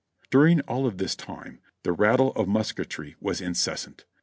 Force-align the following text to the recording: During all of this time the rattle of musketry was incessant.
During 0.31 0.61
all 0.61 0.87
of 0.87 0.97
this 0.97 1.15
time 1.15 1.59
the 1.83 1.91
rattle 1.91 2.31
of 2.31 2.47
musketry 2.47 3.15
was 3.21 3.39
incessant. 3.39 4.05